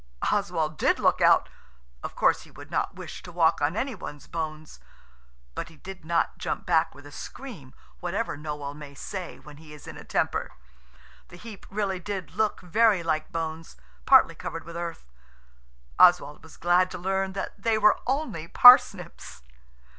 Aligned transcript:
Oswald 0.31 0.79
did 0.79 0.97
look 0.97 1.21
out–of 1.21 2.15
course, 2.15 2.41
he 2.41 2.49
would 2.49 2.71
not 2.71 2.95
wish 2.95 3.21
to 3.21 3.31
walk 3.31 3.61
on 3.61 3.75
any 3.75 3.93
one's 3.93 4.25
bones. 4.25 4.79
But 5.53 5.69
he 5.69 5.75
did 5.77 6.03
not 6.05 6.39
jump 6.39 6.65
back 6.65 6.95
with 6.95 7.05
a 7.05 7.11
scream, 7.11 7.75
whatever 7.99 8.35
Noël 8.35 8.75
may 8.75 8.95
say 8.95 9.37
when 9.37 9.57
he 9.57 9.75
is 9.75 9.85
in 9.85 9.97
a 9.97 10.03
temper 10.03 10.53
The 11.27 11.35
heap 11.37 11.67
really 11.69 11.99
did 11.99 12.31
look 12.31 12.61
very 12.61 13.03
like 13.03 13.31
bones, 13.31 13.77
partly 14.07 14.33
covered 14.33 14.63
with 14.63 14.75
earth. 14.75 15.05
Oswald 15.99 16.41
was 16.41 16.57
glad 16.57 16.89
to 16.89 16.97
learn 16.97 17.33
that 17.33 17.61
they 17.61 17.77
were 17.77 17.99
only 18.07 18.47
parsnips. 18.47 19.43